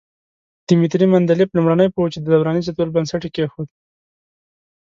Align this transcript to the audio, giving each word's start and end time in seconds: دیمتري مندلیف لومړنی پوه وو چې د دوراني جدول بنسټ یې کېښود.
دیمتري 0.67 1.05
مندلیف 1.13 1.49
لومړنی 1.53 1.87
پوه 1.93 2.01
وو 2.03 2.11
چې 2.13 2.19
د 2.19 2.25
دوراني 2.33 2.61
جدول 2.67 2.89
بنسټ 2.95 3.21
یې 3.25 3.29
کېښود. 3.35 3.69